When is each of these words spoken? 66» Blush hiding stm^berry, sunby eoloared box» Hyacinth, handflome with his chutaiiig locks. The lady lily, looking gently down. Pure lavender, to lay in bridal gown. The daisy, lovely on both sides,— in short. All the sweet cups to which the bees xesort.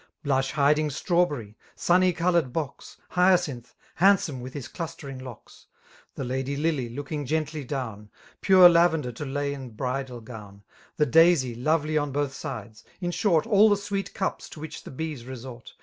66» 0.23 0.23
Blush 0.23 0.51
hiding 0.53 0.89
stm^berry, 0.89 1.55
sunby 1.77 2.15
eoloared 2.15 2.51
box» 2.51 2.97
Hyacinth, 3.11 3.75
handflome 3.97 4.41
with 4.41 4.53
his 4.55 4.67
chutaiiig 4.67 5.21
locks. 5.21 5.67
The 6.15 6.23
lady 6.23 6.55
lily, 6.57 6.89
looking 6.89 7.23
gently 7.23 7.63
down. 7.63 8.09
Pure 8.41 8.69
lavender, 8.69 9.11
to 9.11 9.25
lay 9.27 9.53
in 9.53 9.69
bridal 9.75 10.19
gown. 10.21 10.63
The 10.97 11.05
daisy, 11.05 11.53
lovely 11.53 11.99
on 11.99 12.11
both 12.11 12.33
sides,— 12.33 12.83
in 12.99 13.11
short. 13.11 13.45
All 13.45 13.69
the 13.69 13.77
sweet 13.77 14.15
cups 14.15 14.49
to 14.49 14.59
which 14.59 14.85
the 14.85 14.89
bees 14.89 15.21
xesort. 15.23 15.73